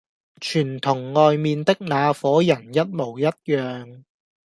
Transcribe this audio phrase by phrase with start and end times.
[0.41, 4.01] 全同外面的那夥人一模一樣。